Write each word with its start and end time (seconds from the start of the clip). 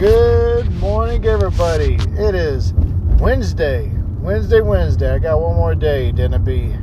Good 0.00 0.72
morning, 0.76 1.26
everybody. 1.26 1.96
It 2.16 2.34
is 2.34 2.72
Wednesday. 3.18 3.92
Wednesday, 4.22 4.62
Wednesday. 4.62 5.10
I 5.12 5.18
got 5.18 5.42
one 5.42 5.56
more 5.56 5.74
day, 5.74 6.10
then 6.10 6.32
it'll 6.32 6.42
be 6.42 6.74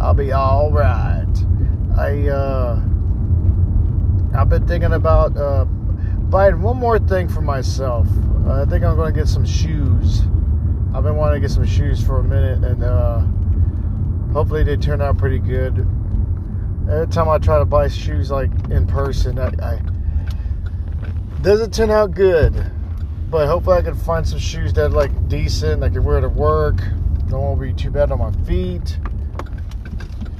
I'll 0.00 0.14
be 0.14 0.30
all 0.30 0.70
right. 0.70 1.26
I 1.98 2.28
uh 2.28 2.80
I've 4.38 4.48
been 4.48 4.68
thinking 4.68 4.92
about 4.92 5.36
uh 5.36 5.64
buying 5.64 6.62
one 6.62 6.76
more 6.76 7.00
thing 7.00 7.26
for 7.26 7.40
myself. 7.40 8.06
Uh, 8.46 8.62
I 8.62 8.66
think 8.66 8.84
I'm 8.84 8.94
going 8.94 9.12
to 9.12 9.20
get 9.20 9.26
some 9.26 9.44
shoes. 9.44 10.20
I've 10.94 11.02
been 11.02 11.16
wanting 11.16 11.42
to 11.42 11.48
get 11.48 11.50
some 11.50 11.66
shoes 11.66 12.00
for 12.00 12.20
a 12.20 12.22
minute, 12.22 12.62
and 12.62 12.84
uh, 12.84 13.22
hopefully 14.32 14.62
they 14.62 14.76
turn 14.76 15.02
out 15.02 15.18
pretty 15.18 15.40
good. 15.40 15.84
Every 16.88 17.08
time 17.08 17.28
I 17.28 17.38
try 17.38 17.58
to 17.58 17.64
buy 17.64 17.88
shoes 17.88 18.30
like 18.30 18.52
in 18.70 18.86
person, 18.86 19.40
I, 19.40 19.48
I 19.60 19.80
doesn't 21.46 21.72
turn 21.72 21.92
out 21.92 22.10
good. 22.10 22.72
But 23.30 23.46
hopefully 23.46 23.76
I 23.76 23.82
can 23.82 23.94
find 23.94 24.26
some 24.26 24.40
shoes 24.40 24.72
that 24.72 24.90
like 24.90 25.28
decent. 25.28 25.84
I 25.84 25.88
can 25.88 26.02
wear 26.02 26.20
to 26.20 26.28
work. 26.28 26.74
Don't 27.28 27.40
want 27.40 27.60
to 27.60 27.66
be 27.66 27.72
too 27.72 27.92
bad 27.92 28.10
on 28.10 28.18
my 28.18 28.32
feet. 28.44 28.98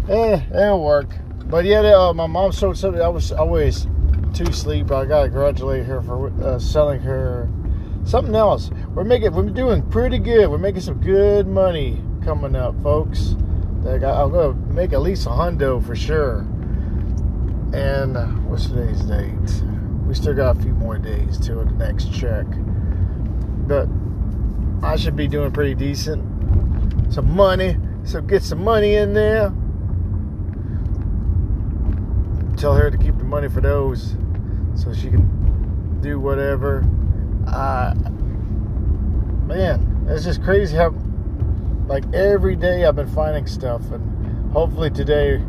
Eh, 0.09 0.41
it'll 0.53 0.85
work. 0.85 1.07
But 1.45 1.65
yeah, 1.65 1.79
uh, 1.95 2.13
my 2.13 2.27
mom 2.27 2.51
sold 2.51 2.77
something. 2.77 3.01
I 3.01 3.09
was 3.09 3.31
always 3.31 3.87
too 4.35 4.53
sleep. 4.53 4.91
I 4.91 5.05
gotta 5.05 5.29
congratulate 5.29 5.87
her 5.87 6.03
for 6.03 6.33
uh, 6.43 6.59
selling 6.59 7.01
her 7.03 7.49
something 8.05 8.35
else. 8.35 8.71
We're 8.93 9.05
making, 9.05 9.33
we're 9.33 9.49
doing 9.51 9.89
pretty 9.91 10.19
good. 10.19 10.49
We're 10.49 10.59
making 10.59 10.81
some 10.81 11.01
good 11.01 11.47
money 11.47 12.03
coming 12.25 12.57
up, 12.57 12.83
folks. 12.83 13.37
I'm 13.87 14.01
gonna 14.01 14.55
make 14.73 14.93
at 14.93 15.03
least 15.03 15.27
a 15.27 15.31
hundo 15.31 15.87
for 15.87 15.95
sure. 15.95 16.39
And 17.73 18.17
uh, 18.17 18.27
what's 18.49 18.67
today's 18.67 19.03
date? 19.03 19.76
We 20.07 20.15
still 20.15 20.35
got 20.35 20.57
a 20.57 20.61
few 20.61 20.73
more 20.73 20.99
days 20.99 21.39
till 21.39 21.65
the 21.65 21.73
next 21.73 22.13
check, 22.13 22.47
but 23.67 23.89
I 24.83 24.97
should 24.97 25.17
be 25.17 25.27
doing 25.27 25.51
pretty 25.51 25.75
decent. 25.75 26.23
Some 27.13 27.35
money, 27.35 27.77
so 28.05 28.21
get 28.21 28.43
some 28.43 28.63
money 28.63 28.95
in 28.95 29.15
there. 29.15 29.53
Tell 32.57 32.75
her 32.75 32.91
to 32.91 32.97
keep 32.97 33.19
the 33.19 33.25
money 33.25 33.49
for 33.49 33.61
those 33.61 34.15
so 34.75 34.95
she 34.95 35.11
can 35.11 36.01
do 36.01 36.21
whatever. 36.21 36.85
Uh, 37.49 37.95
man, 39.47 40.07
it's 40.09 40.25
just 40.25 40.43
crazy 40.43 40.77
how, 40.77 40.95
like, 41.89 42.05
every 42.15 42.55
day 42.55 42.85
I've 42.85 42.97
been 42.97 43.09
finding 43.09 43.47
stuff, 43.47 43.91
and 43.91 44.53
hopefully 44.53 44.91
today, 44.91 45.43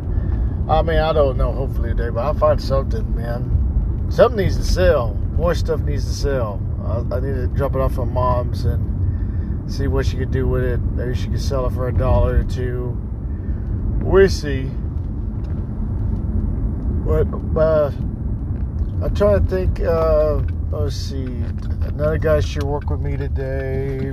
I 0.68 0.82
mean, 0.82 0.98
I 0.98 1.12
don't 1.12 1.36
know, 1.36 1.52
hopefully 1.52 1.90
today, 1.90 2.10
but 2.10 2.24
I'll 2.24 2.34
find 2.34 2.60
something, 2.60 3.14
man. 3.14 3.57
Something 4.10 4.44
needs 4.44 4.56
to 4.56 4.64
sell. 4.64 5.14
More 5.36 5.54
stuff 5.54 5.80
needs 5.80 6.04
to 6.04 6.12
sell. 6.12 6.60
I, 6.84 7.16
I 7.16 7.20
need 7.20 7.34
to 7.34 7.46
drop 7.48 7.74
it 7.74 7.80
off 7.80 7.98
on 7.98 8.12
mom's 8.12 8.64
and 8.64 9.70
see 9.70 9.86
what 9.86 10.06
she 10.06 10.16
could 10.16 10.30
do 10.30 10.48
with 10.48 10.64
it. 10.64 10.80
Maybe 10.80 11.14
she 11.14 11.28
could 11.28 11.40
sell 11.40 11.66
it 11.66 11.72
for 11.72 11.88
a 11.88 11.92
dollar 11.92 12.38
or 12.40 12.44
two. 12.44 12.96
We'll 14.02 14.28
see. 14.28 14.70
But, 17.04 17.26
uh, 17.58 17.92
I'm 19.00 19.14
trying 19.14 19.44
to 19.44 19.48
think. 19.48 19.80
Uh, 19.80 20.42
let's 20.72 20.96
see. 20.96 21.24
Another 21.82 22.18
guy 22.18 22.40
should 22.40 22.64
work 22.64 22.90
with 22.90 23.00
me 23.00 23.16
today. 23.16 24.12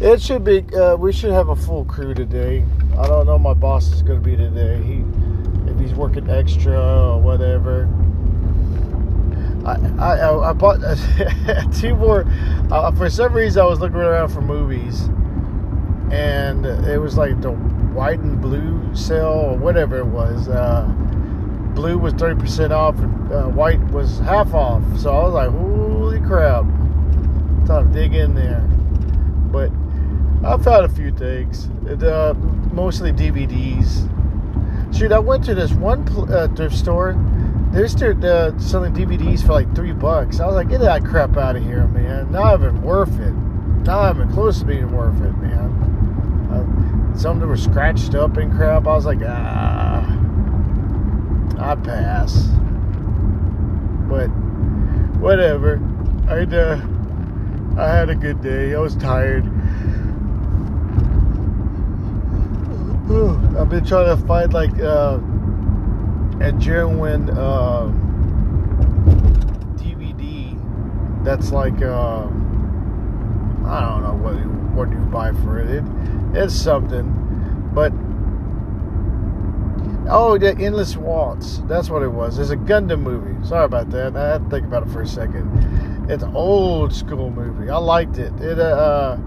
It 0.00 0.20
should 0.20 0.44
be. 0.44 0.64
Uh, 0.76 0.96
we 0.96 1.12
should 1.12 1.30
have 1.30 1.48
a 1.48 1.56
full 1.56 1.84
crew 1.84 2.12
today. 2.12 2.64
I 2.98 3.06
don't 3.06 3.26
know. 3.26 3.38
My 3.38 3.54
boss 3.54 3.90
is 3.92 4.02
going 4.02 4.22
to 4.22 4.24
be 4.24 4.36
today. 4.36 4.82
He, 4.82 5.04
if 5.70 5.78
he's 5.80 5.94
working 5.94 6.28
extra 6.28 6.78
or 6.78 7.20
whatever. 7.20 7.88
I 9.98 10.14
I, 10.14 10.50
I 10.50 10.52
bought 10.52 10.80
two 11.74 11.94
more. 11.94 12.24
Uh, 12.70 12.90
for 12.92 13.10
some 13.10 13.32
reason, 13.32 13.62
I 13.62 13.66
was 13.66 13.80
looking 13.80 13.96
around 13.98 14.28
for 14.28 14.40
movies, 14.40 15.02
and 16.10 16.64
it 16.66 16.98
was 16.98 17.16
like 17.16 17.40
the 17.40 17.52
white 17.52 18.20
and 18.20 18.40
blue 18.40 18.94
sale 18.94 19.26
or 19.26 19.56
whatever 19.56 19.98
it 19.98 20.06
was. 20.06 20.48
Uh, 20.48 20.84
blue 21.74 21.98
was 21.98 22.12
30% 22.14 22.70
off 22.70 22.98
and 22.98 23.32
uh, 23.32 23.44
white 23.48 23.80
was 23.90 24.18
half 24.20 24.52
off. 24.52 24.82
So 24.98 25.10
I 25.10 25.22
was 25.24 25.34
like, 25.34 25.50
holy 25.50 26.20
crap. 26.20 26.64
Time 27.66 27.92
to 27.92 28.00
dig 28.00 28.14
in 28.14 28.34
there. 28.34 28.60
But 29.52 29.70
I 30.44 30.56
found 30.62 30.84
a 30.84 30.88
few 30.88 31.12
things. 31.12 31.68
Uh, 32.02 32.34
mostly 32.72 33.12
DVDs. 33.12 34.06
Shoot, 34.96 35.12
I 35.12 35.18
went 35.18 35.44
to 35.44 35.54
this 35.54 35.72
one 35.72 36.08
uh, 36.32 36.48
thrift 36.54 36.76
store. 36.76 37.12
They're 37.72 37.88
still 37.88 38.24
uh, 38.24 38.58
selling 38.58 38.94
DVDs 38.94 39.42
for 39.42 39.52
like 39.52 39.74
three 39.74 39.92
bucks. 39.92 40.40
I 40.40 40.46
was 40.46 40.54
like, 40.54 40.68
get 40.68 40.80
that 40.80 41.04
crap 41.04 41.36
out 41.36 41.56
of 41.56 41.62
here, 41.62 41.86
man. 41.88 42.32
Not 42.32 42.60
even 42.60 42.82
worth 42.82 43.18
it. 43.20 43.32
Not 43.32 44.16
even 44.16 44.32
close 44.32 44.60
to 44.60 44.64
being 44.64 44.90
worth 44.90 45.20
it, 45.20 45.36
man. 45.38 46.48
Uh, 46.50 47.16
some 47.16 47.36
of 47.36 47.40
them 47.40 47.48
were 47.48 47.56
scratched 47.56 48.14
up 48.14 48.36
and 48.36 48.52
crap. 48.52 48.86
I 48.86 48.94
was 48.94 49.06
like, 49.06 49.20
ah 49.26 50.18
I'd 51.58 51.84
pass. 51.84 52.46
But 54.08 54.28
whatever. 55.18 55.80
I 56.28 56.42
uh, 56.42 56.80
I 57.76 57.88
had 57.88 58.10
a 58.10 58.14
good 58.14 58.40
day. 58.42 58.74
I 58.74 58.78
was 58.78 58.96
tired. 58.96 59.44
I've 63.58 63.68
been 63.68 63.84
trying 63.84 64.16
to 64.16 64.26
find 64.26 64.52
like 64.52 64.78
uh, 64.78 65.18
a 66.40 66.52
genuine 66.52 67.30
uh, 67.30 67.90
DVD 69.76 71.24
that's 71.24 71.50
like 71.52 71.80
uh, 71.82 72.24
I 73.66 73.80
don't 73.80 74.02
know 74.02 74.18
what 74.22 74.34
you, 74.36 74.48
what 74.74 74.90
you 74.90 74.98
buy 74.98 75.32
for 75.32 75.58
it. 75.58 75.68
it. 75.68 75.84
It's 76.34 76.54
something, 76.54 77.70
but 77.74 77.92
Oh, 80.10 80.38
the 80.38 80.56
Endless 80.56 80.96
Waltz. 80.96 81.58
That's 81.66 81.90
what 81.90 82.02
it 82.02 82.08
was. 82.08 82.38
It's 82.38 82.48
a 82.48 82.56
Gundam 82.56 83.00
movie. 83.00 83.46
Sorry 83.46 83.66
about 83.66 83.90
that. 83.90 84.16
I 84.16 84.32
had 84.32 84.44
to 84.44 84.48
think 84.50 84.66
about 84.66 84.86
it 84.86 84.90
for 84.90 85.02
a 85.02 85.06
second. 85.06 86.06
It's 86.10 86.22
an 86.22 86.34
old 86.34 86.94
school 86.94 87.30
movie. 87.30 87.68
I 87.68 87.76
liked 87.76 88.16
it. 88.16 88.32
It 88.40 88.58
uh, 88.58 89.18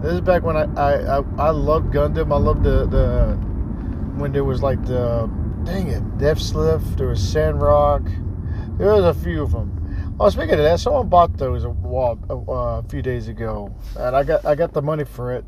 this 0.00 0.14
is 0.14 0.20
back 0.22 0.42
when 0.42 0.56
I 0.56 0.64
I 0.76 1.18
I, 1.18 1.24
I 1.38 1.50
loved 1.50 1.92
Gundam. 1.92 2.32
I 2.32 2.38
loved 2.38 2.62
the 2.62 2.86
the 2.86 3.34
when 4.18 4.32
there 4.32 4.44
was 4.44 4.62
like 4.62 4.82
the 4.86 5.28
dang 5.64 5.88
it, 5.88 6.02
Deathscythe. 6.18 6.96
There 6.96 7.08
was 7.08 7.20
Sandrock. 7.20 8.02
There 8.78 8.92
was 8.94 9.04
a 9.04 9.14
few 9.14 9.42
of 9.42 9.52
them. 9.52 10.16
Oh, 10.18 10.28
speaking 10.28 10.52
of 10.52 10.58
that, 10.58 10.80
someone 10.80 11.08
bought 11.08 11.36
those 11.36 11.64
a, 11.64 11.70
a, 11.70 12.36
a 12.36 12.82
few 12.84 13.02
days 13.02 13.28
ago, 13.28 13.74
and 13.96 14.14
I 14.14 14.22
got 14.22 14.44
I 14.44 14.54
got 14.54 14.72
the 14.72 14.82
money 14.82 15.04
for 15.04 15.32
it. 15.32 15.44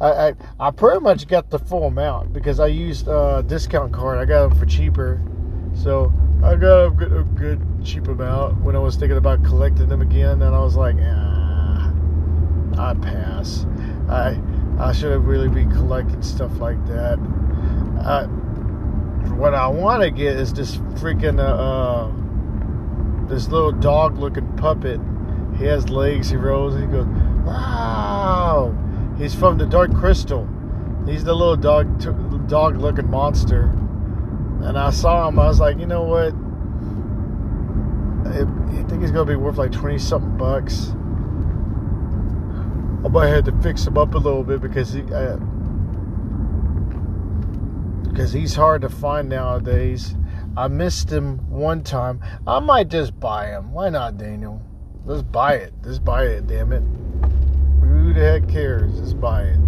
I, 0.00 0.28
I, 0.28 0.34
I 0.60 0.70
pretty 0.70 1.00
much 1.00 1.26
got 1.26 1.50
the 1.50 1.58
full 1.58 1.84
amount 1.84 2.32
because 2.32 2.60
I 2.60 2.66
used 2.66 3.08
a 3.08 3.42
discount 3.46 3.92
card. 3.92 4.18
I 4.18 4.24
got 4.24 4.48
them 4.48 4.58
for 4.58 4.66
cheaper, 4.66 5.20
so 5.74 6.12
I 6.42 6.54
got 6.56 6.86
a 6.86 6.90
good, 6.90 7.12
a 7.12 7.22
good 7.22 7.60
cheap 7.84 8.08
amount 8.08 8.60
when 8.60 8.76
I 8.76 8.78
was 8.78 8.96
thinking 8.96 9.16
about 9.16 9.42
collecting 9.42 9.88
them 9.88 10.02
again. 10.02 10.42
And 10.42 10.54
I 10.54 10.60
was 10.60 10.76
like, 10.76 10.96
ah, 11.00 11.92
I 12.78 12.94
pass. 12.94 13.66
I 14.08 14.40
I 14.78 14.92
should 14.92 15.12
have 15.12 15.24
really 15.24 15.48
been 15.48 15.70
collecting 15.70 16.22
stuff 16.22 16.58
like 16.58 16.84
that. 16.86 17.18
Uh, 18.00 18.28
what 19.30 19.54
I 19.54 19.66
want 19.68 20.02
to 20.02 20.10
get 20.10 20.36
is 20.36 20.52
this 20.52 20.76
freaking 20.76 21.38
uh, 21.38 23.22
uh, 23.22 23.26
this 23.28 23.48
little 23.48 23.72
dog 23.72 24.18
looking 24.18 24.56
puppet. 24.56 25.00
He 25.58 25.64
has 25.64 25.88
legs. 25.88 26.30
He 26.30 26.36
rolls. 26.36 26.74
He 26.74 26.86
goes, 26.86 27.06
wow 27.44 28.74
He's 29.18 29.34
from 29.34 29.56
the 29.56 29.66
Dark 29.66 29.94
Crystal. 29.94 30.46
He's 31.06 31.24
the 31.24 31.32
little 31.32 31.56
dog, 31.56 32.48
dog 32.48 32.76
looking 32.76 33.08
monster. 33.08 33.62
And 34.62 34.76
I 34.76 34.90
saw 34.90 35.28
him. 35.28 35.38
I 35.38 35.46
was 35.46 35.58
like, 35.58 35.78
you 35.78 35.86
know 35.86 36.02
what? 36.02 36.34
I, 38.26 38.42
I 38.42 38.82
think 38.88 39.00
he's 39.00 39.10
gonna 39.10 39.24
be 39.24 39.36
worth 39.36 39.56
like 39.56 39.72
twenty 39.72 39.98
something 39.98 40.36
bucks. 40.36 40.90
I 43.04 43.08
might 43.08 43.28
have 43.28 43.44
to 43.44 43.52
fix 43.62 43.86
him 43.86 43.96
up 43.96 44.14
a 44.14 44.18
little 44.18 44.42
bit 44.42 44.60
because 44.60 44.92
he, 44.92 45.02
uh, 45.02 45.38
because 48.16 48.32
he's 48.32 48.54
hard 48.54 48.80
to 48.80 48.88
find 48.88 49.28
nowadays. 49.28 50.14
I 50.56 50.68
missed 50.68 51.12
him 51.12 51.36
one 51.50 51.82
time. 51.82 52.22
I 52.46 52.60
might 52.60 52.88
just 52.88 53.20
buy 53.20 53.48
him. 53.48 53.74
Why 53.74 53.90
not, 53.90 54.16
Daniel? 54.16 54.62
Let's 55.04 55.20
buy 55.20 55.56
it. 55.56 55.74
Let's 55.82 55.98
buy 55.98 56.24
it. 56.24 56.46
Damn 56.46 56.72
it 56.72 56.82
Who 57.82 58.14
the 58.14 58.20
heck 58.20 58.48
cares? 58.48 58.98
Just 58.98 59.20
buy 59.20 59.42
it. 59.42 59.58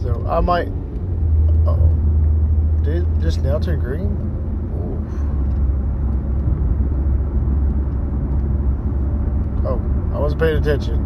So 0.00 0.24
I 0.28 0.38
might. 0.38 0.68
Oh, 1.66 1.90
did 2.84 3.20
this 3.20 3.36
now 3.38 3.58
turn 3.58 3.80
green? 3.80 4.12
Oof. 4.78 5.12
Oh, 9.66 10.14
I 10.14 10.20
wasn't 10.20 10.40
paying 10.40 10.58
attention. 10.58 11.00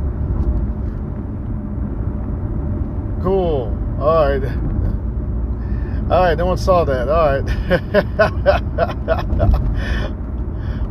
Cool. 3.22 3.75
All 3.98 4.28
right. 4.28 4.68
All 6.10 6.22
right. 6.22 6.38
No 6.38 6.46
one 6.46 6.56
saw 6.56 6.84
that. 6.84 7.08
All 7.08 7.40
right. 7.40 7.44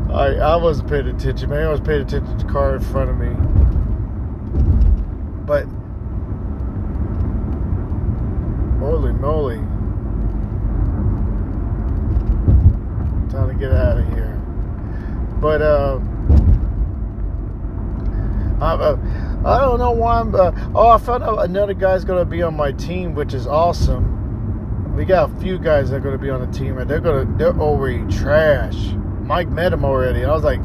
I 0.11 0.35
I 0.35 0.55
wasn't 0.57 0.89
paying 0.89 1.07
attention, 1.07 1.49
man. 1.49 1.63
I 1.63 1.71
was 1.71 1.81
paying 1.81 2.01
attention 2.01 2.37
to 2.37 2.45
the 2.45 2.51
car 2.51 2.75
in 2.75 2.81
front 2.81 3.09
of 3.09 3.17
me. 3.17 3.29
But 5.45 5.65
holy 8.79 9.11
moly. 9.13 9.57
Time 13.31 13.49
to 13.49 13.55
get 13.59 13.71
out 13.71 13.97
of 13.97 14.07
here. 14.09 14.39
But 15.41 15.61
uh 15.63 15.99
I, 18.59 18.73
uh, 18.73 18.97
I 19.45 19.59
don't 19.59 19.77
know 19.77 19.91
why 19.91 20.19
I'm. 20.19 20.33
Uh, 20.33 20.51
oh, 20.73 20.87
I 20.89 20.97
found 20.97 21.23
out 21.23 21.43
another 21.45 21.75
guy's 21.75 22.03
to 22.05 22.25
be 22.25 22.41
on 22.41 22.55
my 22.55 22.71
team, 22.71 23.13
which 23.13 23.35
is 23.35 23.45
awesome. 23.45 24.16
We 24.97 25.05
got 25.05 25.29
a 25.29 25.35
few 25.39 25.59
guys 25.59 25.91
that 25.91 25.97
are 25.97 25.99
going 25.99 26.17
to 26.17 26.21
be 26.21 26.31
on 26.31 26.41
the 26.41 26.57
team, 26.57 26.79
and 26.79 26.89
they're 26.89 26.99
going 26.99 27.27
to. 27.27 27.33
They're 27.37 27.59
already 27.59 28.03
trash. 28.11 28.93
Mike 29.21 29.47
met 29.47 29.71
him 29.71 29.85
already. 29.85 30.25
I 30.25 30.31
was 30.31 30.43
like, 30.43 30.59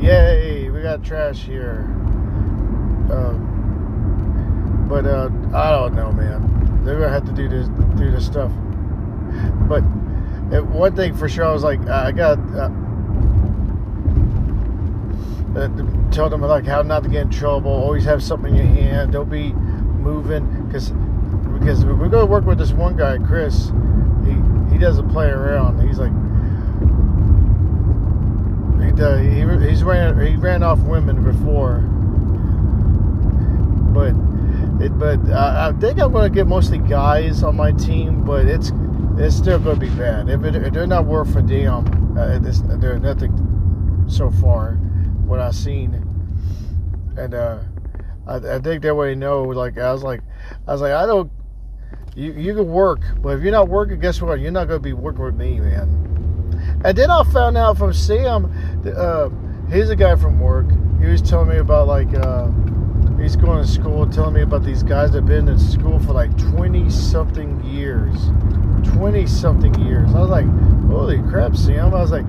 "Yay, 0.00 0.68
we 0.70 0.82
got 0.82 1.04
trash 1.04 1.44
here." 1.44 1.84
Um, 3.12 4.86
but 4.88 5.06
uh, 5.06 5.30
I 5.54 5.70
don't 5.70 5.94
know, 5.94 6.10
man. 6.10 6.82
They're 6.84 6.98
gonna 6.98 7.12
have 7.12 7.26
to 7.26 7.32
do 7.32 7.48
this, 7.48 7.68
do 7.96 8.10
this 8.10 8.26
stuff. 8.26 8.50
But 9.68 9.84
uh, 10.52 10.64
one 10.64 10.96
thing 10.96 11.14
for 11.14 11.28
sure, 11.28 11.44
I 11.44 11.52
was 11.52 11.62
like, 11.62 11.78
I 11.86 12.10
got. 12.10 12.38
Uh, 12.56 12.70
uh, 15.56 16.10
tell 16.10 16.28
them 16.28 16.40
like 16.40 16.66
how 16.66 16.82
not 16.82 17.04
to 17.04 17.08
get 17.08 17.22
in 17.22 17.30
trouble. 17.30 17.70
Always 17.70 18.04
have 18.04 18.20
something 18.20 18.56
in 18.56 18.66
your 18.66 18.74
hand. 18.74 19.12
Don't 19.12 19.30
be 19.30 19.52
moving 19.52 20.66
because 20.66 20.92
because 21.66 21.82
going 21.82 22.10
to 22.10 22.26
work 22.26 22.44
with 22.44 22.58
this 22.58 22.70
one 22.70 22.96
guy, 22.96 23.18
Chris. 23.18 23.72
He 24.24 24.32
he 24.72 24.78
doesn't 24.78 25.08
play 25.10 25.26
around. 25.26 25.80
He's 25.80 25.98
like 25.98 26.12
he 28.80 29.02
uh, 29.02 29.16
he 29.16 29.68
he's 29.68 29.82
ran 29.82 30.24
he 30.24 30.36
ran 30.36 30.62
off 30.62 30.78
women 30.80 31.24
before, 31.24 31.80
but 33.92 34.14
it 34.80 34.96
but 34.96 35.18
uh, 35.28 35.72
I 35.74 35.80
think 35.80 35.98
I'm 35.98 36.12
to 36.12 36.30
get 36.30 36.46
mostly 36.46 36.78
guys 36.78 37.42
on 37.42 37.56
my 37.56 37.72
team, 37.72 38.24
but 38.24 38.46
it's 38.46 38.70
it's 39.18 39.34
still 39.34 39.58
to 39.60 39.74
be 39.74 39.90
bad. 39.90 40.28
If, 40.28 40.44
it, 40.44 40.54
if 40.54 40.72
they're 40.72 40.86
not 40.86 41.06
worth 41.06 41.34
a 41.34 41.42
damn, 41.42 42.16
uh, 42.16 42.38
they're 42.78 43.00
nothing 43.00 44.04
so 44.08 44.30
far 44.30 44.74
what 45.24 45.40
I've 45.40 45.56
seen, 45.56 45.94
and 47.16 47.34
uh, 47.34 47.58
I, 48.28 48.36
I 48.36 48.58
think 48.60 48.82
that 48.82 48.94
way 48.94 49.16
know. 49.16 49.42
Like 49.42 49.78
I 49.78 49.92
was 49.92 50.04
like, 50.04 50.20
I 50.68 50.72
was 50.72 50.80
like, 50.80 50.92
I 50.92 51.06
don't. 51.06 51.32
You 52.16 52.32
you 52.32 52.54
can 52.54 52.70
work, 52.72 53.00
but 53.20 53.36
if 53.36 53.42
you're 53.42 53.52
not 53.52 53.68
working, 53.68 54.00
guess 54.00 54.22
what? 54.22 54.40
You're 54.40 54.50
not 54.50 54.68
gonna 54.68 54.80
be 54.80 54.94
working 54.94 55.22
with 55.22 55.36
me, 55.36 55.60
man. 55.60 56.80
And 56.82 56.96
then 56.96 57.10
I 57.10 57.22
found 57.24 57.58
out 57.58 57.76
from 57.76 57.92
Sam, 57.92 58.46
uh, 58.96 59.28
he's 59.70 59.90
a 59.90 59.96
guy 59.96 60.16
from 60.16 60.40
work. 60.40 60.66
He 60.98 61.06
was 61.06 61.20
telling 61.20 61.50
me 61.50 61.58
about 61.58 61.88
like 61.88 62.08
uh, 62.14 62.48
he's 63.20 63.36
going 63.36 63.62
to 63.62 63.70
school, 63.70 64.08
telling 64.08 64.32
me 64.32 64.40
about 64.40 64.64
these 64.64 64.82
guys 64.82 65.12
that 65.12 65.18
have 65.18 65.26
been 65.26 65.46
in 65.46 65.58
school 65.58 65.98
for 66.00 66.14
like 66.14 66.34
twenty 66.38 66.88
something 66.88 67.62
years, 67.62 68.16
twenty 68.94 69.26
something 69.26 69.74
years. 69.84 70.08
I 70.14 70.20
was 70.20 70.30
like, 70.30 70.46
holy 70.88 71.18
crap, 71.18 71.54
Sam! 71.54 71.92
I 71.92 72.00
was 72.00 72.12
like, 72.12 72.24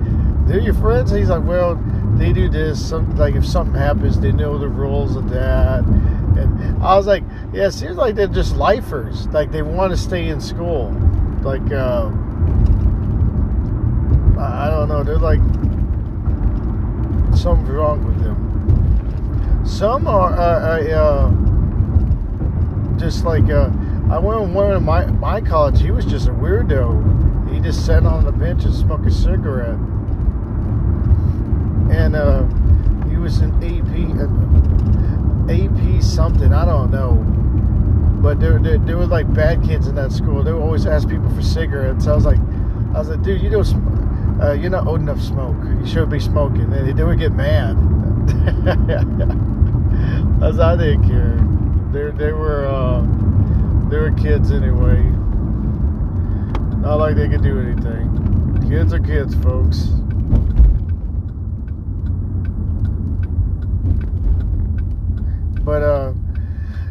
they're 0.46 0.60
your 0.60 0.74
friends. 0.74 1.12
He's 1.12 1.30
like, 1.30 1.44
well 1.44 1.82
they 2.18 2.32
do 2.32 2.48
this. 2.48 2.86
Some 2.86 3.16
like 3.16 3.36
if 3.36 3.46
something 3.46 3.74
happens, 3.74 4.20
they 4.20 4.32
know 4.32 4.58
the 4.58 4.68
rules 4.68 5.16
of 5.16 5.30
that. 5.30 5.84
And 6.38 6.82
I 6.82 6.96
was 6.96 7.06
like, 7.06 7.22
yeah, 7.52 7.66
it 7.66 7.72
seems 7.72 7.96
like 7.96 8.14
they're 8.14 8.26
just 8.26 8.56
lifers. 8.56 9.26
Like 9.28 9.50
they 9.50 9.62
want 9.62 9.90
to 9.92 9.96
stay 9.96 10.28
in 10.28 10.40
school. 10.40 10.90
Like 11.42 11.72
uh, 11.72 12.06
I 14.38 14.70
don't 14.70 14.88
know. 14.88 15.02
They're 15.04 15.18
like 15.18 15.40
something's 17.36 17.70
wrong 17.70 18.04
with 18.04 18.22
them. 18.22 19.64
Some 19.66 20.06
are 20.06 20.32
uh, 20.32 20.82
uh, 20.82 21.30
just 22.98 23.24
like 23.24 23.50
uh, 23.50 23.70
I 24.10 24.18
went 24.18 24.40
with 24.40 24.50
one 24.50 24.72
of 24.72 24.82
my 24.82 25.06
my 25.06 25.40
college. 25.40 25.80
He 25.80 25.90
was 25.90 26.04
just 26.04 26.28
a 26.28 26.32
weirdo. 26.32 27.52
He 27.52 27.60
just 27.60 27.84
sat 27.84 28.04
on 28.04 28.24
the 28.24 28.32
bench 28.32 28.64
and 28.64 28.74
smoked 28.74 29.06
a 29.06 29.10
cigarette 29.10 29.78
and 31.90 32.14
uh, 32.14 32.44
he 33.08 33.16
was 33.16 33.38
an 33.38 33.52
AP, 33.64 34.20
uh, 34.20 34.67
AP 35.50 36.02
something. 36.02 36.52
I 36.52 36.64
don't 36.64 36.90
know, 36.90 37.14
but 38.22 38.40
there, 38.40 38.58
there, 38.58 38.78
there 38.78 38.96
were 38.96 39.06
like 39.06 39.32
bad 39.32 39.62
kids 39.62 39.86
in 39.86 39.94
that 39.94 40.12
school. 40.12 40.42
They 40.42 40.52
would 40.52 40.62
always 40.62 40.86
ask 40.86 41.08
people 41.08 41.30
for 41.30 41.42
cigarettes. 41.42 42.06
I 42.06 42.14
was 42.14 42.24
like, 42.24 42.38
I 42.94 42.98
was 42.98 43.08
like, 43.08 43.22
dude, 43.22 43.40
you 43.40 43.50
don't, 43.50 44.42
uh, 44.42 44.52
you're 44.52 44.70
not 44.70 44.86
old 44.86 45.00
enough 45.00 45.18
to 45.18 45.24
smoke. 45.24 45.56
You 45.64 45.86
should 45.86 46.10
be 46.10 46.20
smoking. 46.20 46.72
And 46.72 46.98
they 46.98 47.04
would 47.04 47.18
get 47.18 47.32
mad. 47.32 47.76
As 50.42 50.60
I 50.60 50.76
didn't 50.76 51.08
care. 51.08 51.36
They 52.12 52.32
were, 52.32 52.66
uh, 52.66 53.00
they 53.88 53.98
were 53.98 54.12
kids 54.12 54.52
anyway. 54.52 55.02
Not 56.80 56.96
like 56.96 57.16
they 57.16 57.28
could 57.28 57.42
do 57.42 57.58
anything. 57.60 58.68
Kids 58.68 58.92
are 58.92 59.00
kids, 59.00 59.34
folks. 59.36 59.88
But 65.68 65.82
uh, 65.82 66.14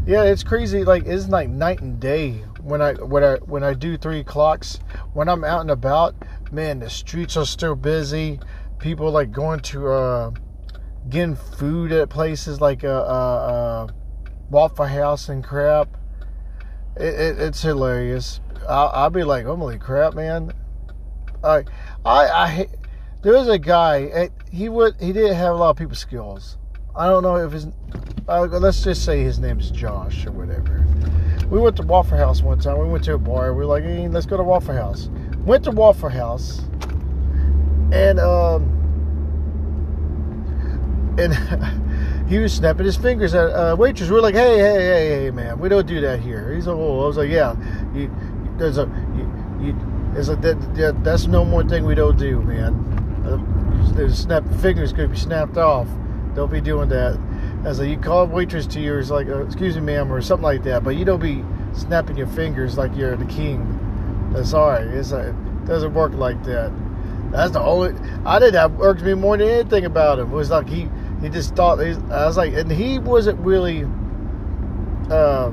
yeah, 0.06 0.26
it's 0.26 0.44
crazy. 0.44 0.84
Like 0.84 1.08
it's 1.08 1.30
like 1.30 1.50
night 1.50 1.80
and 1.80 2.00
day 2.00 2.34
when 2.62 2.80
I 2.80 2.94
when 2.94 3.24
I 3.24 3.38
when 3.38 3.64
I 3.64 3.74
do 3.74 3.98
three 3.98 4.24
clocks. 4.24 4.80
When 5.14 5.28
I'm 5.28 5.44
out 5.44 5.62
and 5.62 5.72
about, 5.72 6.14
man, 6.52 6.78
the 6.78 6.88
streets 6.88 7.36
are 7.38 7.46
still 7.48 7.76
busy. 7.76 8.40
People 8.78 9.10
like 9.10 9.32
going 9.32 9.62
to 9.62 9.88
uh, 9.88 10.32
getting 11.10 11.36
food 11.36 11.92
at 11.92 12.10
places 12.10 12.62
like 12.62 12.84
a 12.84 12.94
uh, 12.94 13.02
uh, 13.02 13.88
uh, 13.88 13.88
Waffle 14.52 14.86
House 14.86 15.28
and 15.30 15.44
crap. 15.44 15.98
It, 16.98 17.16
it, 17.16 17.40
it's 17.40 17.64
hilarious. 17.64 18.42
I'll, 18.70 18.92
I'll, 18.94 19.10
be 19.10 19.24
like, 19.24 19.48
holy 19.48 19.80
crap, 19.80 20.14
man! 20.14 20.54
I 21.44 21.64
I 22.06 22.28
I 22.28 22.68
there 23.24 23.34
was 23.34 23.48
a 23.48 23.58
guy. 23.58 24.04
Eh, 24.04 24.30
he 24.52 24.70
would 24.70 24.98
he 25.00 25.14
didn't 25.14 25.36
have 25.36 25.56
a 25.56 25.58
lot 25.58 25.72
of 25.72 25.78
people 25.78 25.96
skills. 25.96 26.60
I 26.98 27.08
don't 27.08 27.22
know 27.22 27.38
if 27.38 27.52
his 27.52 27.68
uh, 28.28 28.42
let's 28.42 28.84
just 28.84 29.06
say 29.06 29.24
his 29.24 29.40
name's 29.40 29.72
Josh 29.72 30.26
or 30.26 30.32
whatever. 30.32 30.86
We 31.50 31.60
went 31.60 31.78
to 31.78 31.84
Waffle 31.84 32.18
House 32.18 32.42
one 32.42 32.60
time. 32.60 32.80
We 32.80 32.88
went 32.88 33.06
to 33.06 33.14
a 33.14 33.18
bar. 33.18 33.54
We 33.54 33.60
were 33.60 33.66
like, 33.66 33.84
hey, 33.84 34.08
let's 34.08 34.26
go 34.26 34.36
to 34.36 34.44
Waffle 34.44 34.76
House. 34.76 35.10
Went 35.46 35.64
to 35.64 35.72
Waffle 35.72 36.10
House, 36.10 36.60
and 37.94 38.20
um, 38.20 38.78
and 41.18 42.28
he 42.30 42.40
was 42.40 42.54
snapping 42.54 42.86
his 42.86 42.98
fingers 42.98 43.34
at 43.34 43.52
uh, 43.52 43.76
waitress. 43.78 44.10
We 44.10 44.18
are 44.18 44.22
like, 44.22 44.36
hey, 44.36 44.58
hey, 44.58 44.84
hey, 44.84 45.10
hey, 45.10 45.32
man, 45.32 45.60
we 45.60 45.70
don't 45.70 45.88
do 45.88 46.02
that 46.02 46.20
here. 46.20 46.54
He's 46.54 46.68
like, 46.68 46.76
oh, 46.76 47.04
I 47.04 47.08
was 47.08 47.18
like, 47.18 47.30
yeah, 47.30 47.56
you, 47.94 48.14
there's 48.58 48.78
a, 48.78 48.86
you, 49.16 49.68
you, 49.68 50.12
there's 50.14 50.30
a, 50.30 50.36
that, 50.38 51.04
that's 51.04 51.28
no 51.28 51.46
more 51.46 51.64
thing 51.64 51.86
we 51.86 51.96
don't 51.96 52.18
do, 52.18 52.42
man. 52.42 52.74
Uh, 53.26 53.94
there's 53.94 54.18
snap 54.18 54.44
fingers 54.62 54.92
could 54.92 55.12
be 55.12 55.18
snapped 55.18 55.58
off. 55.58 55.88
Don't 56.38 56.52
be 56.52 56.62
doing 56.62 56.88
that 56.90 57.20
as 57.68 57.80
a 57.80 57.88
you 57.88 57.98
call 57.98 58.24
a 58.24 58.26
waitress 58.26 58.66
to 58.68 58.80
you, 58.80 58.98
it's 58.98 59.10
like, 59.10 59.28
uh, 59.28 59.44
excuse 59.46 59.76
me, 59.76 59.82
ma'am, 59.82 60.12
or 60.12 60.22
something 60.22 60.44
like 60.44 60.64
that. 60.64 60.84
But 60.84 60.92
you 60.92 61.04
don't 61.04 61.22
be 61.22 61.44
snapping 61.74 62.18
your 62.18 62.28
fingers 62.28 62.78
like 62.78 62.96
you're 62.96 63.16
the 63.18 63.26
king. 63.26 64.32
That's 64.34 64.54
all 64.54 64.70
right. 64.70 64.88
it's 64.88 65.12
a, 65.12 65.30
it 65.30 65.66
doesn't 65.66 65.94
work 65.94 66.14
like 66.14 66.42
that. 66.46 66.72
That's 67.32 67.52
the 67.52 67.62
only 67.62 67.94
I 68.26 68.40
did 68.40 68.54
that 68.54 68.72
irked 68.80 69.02
me 69.02 69.14
more 69.16 69.38
than 69.38 69.50
anything 69.50 69.86
about 69.86 70.18
him. 70.20 70.32
It 70.32 70.36
was 70.36 70.50
like 70.50 70.70
he 70.70 70.88
he 71.22 71.30
just 71.30 71.56
thought 71.56 71.80
I 71.80 72.26
was 72.26 72.38
like, 72.38 72.54
and 72.54 72.72
he 72.72 73.00
wasn't 73.00 73.40
really. 73.40 73.86
Uh, 75.10 75.52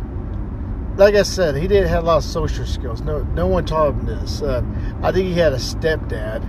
like 0.96 1.16
I 1.16 1.24
said, 1.24 1.56
he 1.56 1.66
didn't 1.66 1.88
have 1.88 2.04
a 2.04 2.06
lot 2.06 2.18
of 2.18 2.24
social 2.24 2.64
skills. 2.64 3.00
No, 3.00 3.24
no 3.34 3.48
one 3.48 3.64
taught 3.64 3.94
him 3.94 4.06
this. 4.06 4.40
Uh, 4.40 4.62
I 5.02 5.10
think 5.10 5.26
he 5.26 5.34
had 5.34 5.52
a 5.52 5.56
stepdad. 5.56 6.48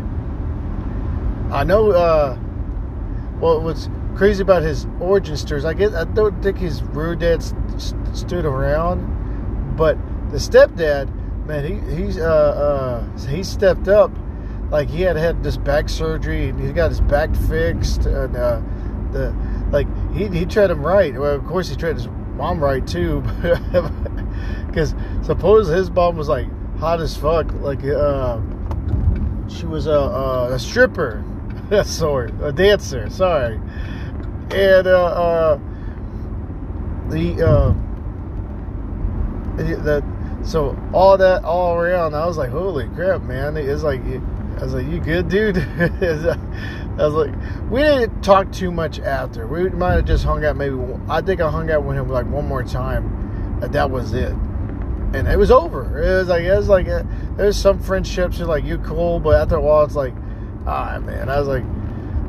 I 1.52 1.64
know. 1.64 1.92
Uh, 1.92 2.38
well, 3.40 3.62
what's 3.62 3.90
crazy 4.16 4.42
about 4.42 4.64
his 4.64 4.88
origin 5.00 5.38
stories. 5.38 5.66
I 5.66 5.74
guess 5.74 5.94
I 5.94 6.06
don't 6.06 6.42
think 6.42 6.58
his 6.58 6.82
real 6.84 7.16
dad 7.16 7.44
st- 7.44 8.16
stood 8.16 8.46
around, 8.46 9.76
but 9.76 9.98
the 10.32 10.38
stepdad, 10.38 11.14
man, 11.46 11.66
he 11.66 11.96
he's 11.96 12.18
uh 12.18 12.24
uh 12.24 13.28
he 13.28 13.44
stepped 13.44 13.88
up. 13.88 14.12
Like 14.72 14.90
he 14.90 15.02
had 15.02 15.16
had 15.16 15.44
this 15.44 15.58
back 15.58 15.90
surgery, 15.90 16.50
and 16.50 16.60
he 16.60 16.72
got 16.74 16.90
his 16.90 17.02
back 17.02 17.36
fixed, 17.36 18.06
and 18.08 18.36
uh, 18.36 18.62
the 19.12 19.36
like 19.72 19.88
he 20.14 20.28
he 20.28 20.46
treated 20.46 20.72
him 20.72 20.86
right. 20.86 21.14
Well, 21.14 21.36
of 21.36 21.46
course 21.46 21.70
he 21.70 21.76
treated 21.76 21.98
his 21.98 22.08
mom 22.36 22.60
right 22.60 22.86
too, 22.86 23.22
because 24.68 24.96
suppose 25.22 25.68
his 25.68 25.92
mom 25.92 26.18
was 26.18 26.28
like 26.28 26.48
hot 26.80 27.00
as 27.00 27.16
fuck, 27.16 27.52
like 27.62 27.84
uh 27.84 28.40
she 29.48 29.66
was 29.66 29.86
a 29.88 29.92
a, 29.92 30.54
a 30.54 30.60
stripper, 30.60 31.24
sorry, 31.86 32.32
a 32.42 32.52
dancer. 32.52 33.10
Sorry, 33.10 33.60
and 34.52 34.88
uh, 34.88 35.06
uh, 35.06 35.60
the 37.10 37.48
uh, 37.48 37.74
that 39.58 40.04
so 40.46 40.78
all 40.94 41.18
that 41.18 41.44
all 41.44 41.74
around, 41.74 42.14
I 42.14 42.26
was 42.26 42.38
like, 42.38 42.52
holy 42.52 42.88
crap, 42.90 43.22
man! 43.24 43.58
It's 43.58 43.84
like, 43.84 44.02
I 44.02 44.64
was 44.64 44.74
like, 44.74 44.86
you 44.86 45.00
good, 45.00 45.28
dude? 45.28 45.58
I 46.98 47.08
was 47.08 47.14
like, 47.14 47.34
we 47.70 47.82
didn't 47.82 48.22
talk 48.22 48.52
too 48.52 48.72
much 48.72 49.00
after. 49.00 49.48
We 49.48 49.70
might 49.70 49.94
have 49.94 50.06
just 50.06 50.24
hung 50.24 50.46
out 50.46 50.56
maybe. 50.56 50.78
I 51.10 51.22
think 51.22 51.42
I 51.42 51.50
hung 51.50 51.70
out 51.72 51.84
with 51.84 51.98
him 51.98 52.10
like 52.10 52.28
one 52.28 52.48
more 52.48 52.64
time. 52.64 53.60
And 53.62 53.74
that 53.74 53.90
was 53.90 54.14
it, 54.14 54.32
and 54.32 55.28
it 55.28 55.38
was 55.38 55.50
over. 55.50 56.02
It 56.02 56.20
was 56.20 56.28
like 56.28 56.44
it 56.44 56.56
was 56.56 56.70
like 56.70 56.88
uh, 56.88 57.04
there's 57.38 57.58
some 57.58 57.80
friendships 57.80 58.40
are 58.40 58.46
like 58.46 58.66
you 58.66 58.78
cool, 58.80 59.20
but 59.20 59.42
after 59.42 59.56
a 59.56 59.62
while 59.62 59.84
it's 59.84 59.96
like, 59.96 60.14
ah 60.68 61.00
man. 61.00 61.30
I 61.30 61.40
was 61.40 61.48
like, 61.48 61.64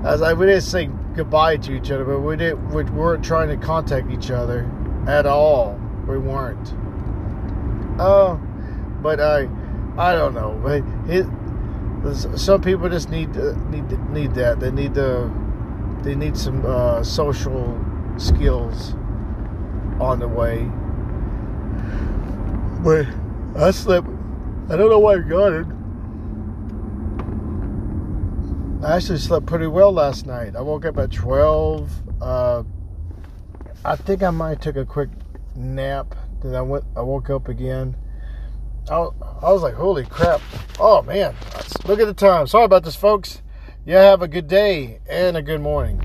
I 0.04 0.12
was 0.12 0.20
like 0.20 0.38
we 0.38 0.46
didn't 0.46 0.62
say 0.62 0.88
goodbye 1.16 1.56
to 1.56 1.72
each 1.72 1.90
other, 1.90 2.04
but 2.04 2.20
we 2.20 2.36
didn't. 2.36 2.68
We 2.70 2.84
weren't 2.84 3.24
trying 3.24 3.48
to 3.48 3.56
contact 3.56 4.10
each 4.10 4.30
other 4.30 4.70
at 5.08 5.26
all. 5.26 5.80
We 6.06 6.18
weren't. 6.18 6.74
Oh, 7.98 8.32
uh, 8.32 8.34
but 9.00 9.18
I, 9.18 9.48
I 9.96 10.12
don't 10.12 10.34
know. 10.34 10.60
But 10.62 10.82
it, 11.10 11.26
some 12.38 12.60
people 12.60 12.88
just 12.88 13.10
need 13.10 13.34
need 13.34 13.90
need 14.10 14.34
that. 14.34 14.60
They 14.60 14.70
need 14.70 14.94
the 14.94 15.32
they 16.02 16.14
need 16.14 16.36
some 16.36 16.64
uh, 16.66 17.02
social 17.02 17.76
skills 18.18 18.92
on 19.98 20.18
the 20.20 20.28
way. 20.28 20.70
But 22.84 23.06
I 23.60 23.70
slept. 23.70 24.06
I 24.68 24.76
don't 24.76 24.90
know 24.90 24.98
why 24.98 25.14
I 25.14 25.18
got 25.18 25.52
it. 25.52 25.66
I 28.82 28.96
actually 28.96 29.18
slept 29.18 29.46
pretty 29.46 29.66
well 29.66 29.92
last 29.92 30.26
night. 30.26 30.54
I 30.54 30.60
woke 30.60 30.84
up 30.84 30.98
at 30.98 31.10
twelve. 31.10 31.90
Uh, 32.20 32.62
I 33.84 33.96
think 33.96 34.22
I 34.22 34.30
might 34.30 34.60
took 34.60 34.76
a 34.76 34.84
quick 34.84 35.10
nap. 35.54 36.14
Then 36.42 36.54
I 36.54 36.62
went. 36.62 36.84
I 36.96 37.00
woke 37.00 37.30
up 37.30 37.48
again. 37.48 37.96
I, 38.88 38.94
I 38.94 39.52
was 39.52 39.62
like, 39.62 39.74
holy 39.74 40.04
crap. 40.04 40.40
Oh, 40.78 41.02
man. 41.02 41.34
Look 41.86 41.98
at 41.98 42.06
the 42.06 42.14
time. 42.14 42.46
Sorry 42.46 42.64
about 42.64 42.84
this, 42.84 42.94
folks. 42.94 43.42
You 43.84 43.94
have 43.94 44.22
a 44.22 44.28
good 44.28 44.46
day 44.46 45.00
and 45.08 45.36
a 45.36 45.42
good 45.42 45.60
morning. 45.60 45.94